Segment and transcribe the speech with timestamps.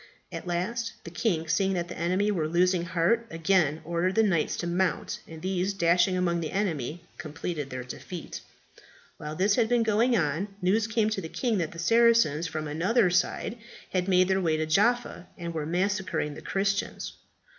[0.31, 4.55] At last the king, seeing that the enemy were losing heart, again ordered the knights
[4.57, 8.41] to mount, and these dashing among the enemy, completed their defeat.
[9.17, 12.67] While this had been going on, news came to the king that the Saracens from
[12.67, 13.59] another side
[13.91, 17.13] had made their way into Jaffa, and were massacring the Christians.